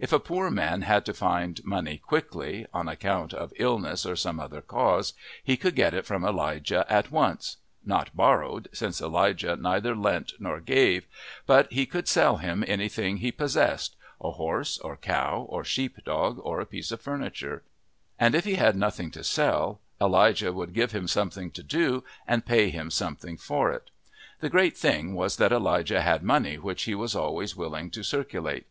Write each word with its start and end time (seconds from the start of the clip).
If 0.00 0.14
a 0.14 0.18
poor 0.18 0.50
man 0.50 0.80
had 0.80 1.04
to 1.04 1.12
find 1.12 1.62
money 1.62 1.98
quickly, 1.98 2.66
on 2.72 2.88
account 2.88 3.34
of 3.34 3.52
illness 3.56 4.06
or 4.06 4.16
some 4.16 4.40
other 4.40 4.62
cause, 4.62 5.12
he 5.44 5.58
could 5.58 5.74
get 5.74 5.92
it 5.92 6.06
from 6.06 6.24
Elijah 6.24 6.86
at 6.88 7.10
once 7.10 7.58
not 7.84 8.16
borrowed, 8.16 8.70
since 8.72 9.02
Elijah 9.02 9.56
neither 9.56 9.94
lent 9.94 10.32
nor 10.38 10.58
gave 10.60 11.04
but 11.44 11.70
he 11.70 11.84
could 11.84 12.08
sell 12.08 12.38
him 12.38 12.64
anything 12.66 13.18
he 13.18 13.30
possessed 13.30 13.94
a 14.22 14.30
horse 14.30 14.78
or 14.78 14.96
cow, 14.96 15.44
or 15.50 15.64
sheepdog, 15.64 16.38
or 16.42 16.60
a 16.62 16.64
piece 16.64 16.90
of 16.90 17.02
furniture; 17.02 17.62
and 18.18 18.34
if 18.34 18.46
he 18.46 18.54
had 18.54 18.74
nothing 18.74 19.10
to 19.10 19.22
sell, 19.22 19.80
Elijah 20.00 20.50
would 20.50 20.72
give 20.72 20.92
him 20.92 21.06
something 21.06 21.50
to 21.50 21.62
do 21.62 22.02
and 22.26 22.46
pay 22.46 22.70
him 22.70 22.90
something 22.90 23.36
for 23.36 23.70
it. 23.70 23.90
The 24.40 24.48
great 24.48 24.78
thing 24.78 25.12
was 25.14 25.36
that 25.36 25.52
Elijah 25.52 26.00
had 26.00 26.22
money 26.22 26.56
which 26.56 26.84
he 26.84 26.94
was 26.94 27.14
always 27.14 27.54
willing 27.54 27.90
to 27.90 28.02
circulate. 28.02 28.66